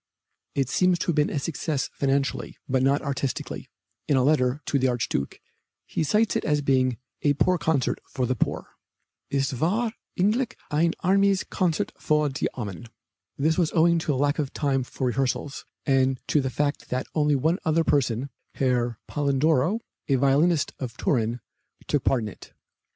[0.55, 3.69] It seems to have been a success financially, but not artistically.
[4.07, 5.39] In a letter to the Archduke
[5.85, 8.69] he cites it as being "a poor concert for the poor."
[9.31, 12.87] "Es war eigentlich ein armes Koncert für die Armen."
[13.37, 17.35] This was owing to lack of time for rehearsals, and to the fact that only
[17.35, 21.41] one other person, Herr Polledro, a violinist of Turin,
[21.85, 22.53] took part in it.